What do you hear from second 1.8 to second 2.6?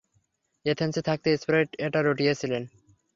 এটা রটিয়েছিল।